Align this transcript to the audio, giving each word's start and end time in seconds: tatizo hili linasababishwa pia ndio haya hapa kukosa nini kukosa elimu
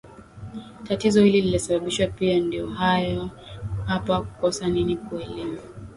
tatizo 0.83 1.23
hili 1.23 1.41
linasababishwa 1.41 2.07
pia 2.07 2.39
ndio 2.39 2.67
haya 2.69 3.29
hapa 3.85 4.21
kukosa 4.21 4.67
nini 4.67 4.97
kukosa 4.97 5.23
elimu 5.25 5.59